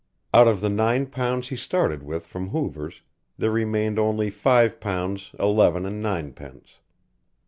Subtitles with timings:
[0.33, 3.03] Out of the nine pounds he started with from Hoover's
[3.37, 6.79] there remained only five pounds eleven and ninepence.